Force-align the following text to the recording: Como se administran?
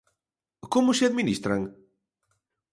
Como 0.73 0.91
se 0.97 1.03
administran? 1.09 1.61